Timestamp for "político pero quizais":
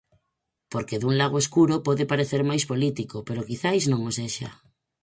2.71-3.83